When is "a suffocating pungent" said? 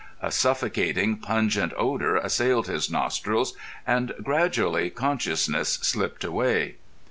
0.19-1.73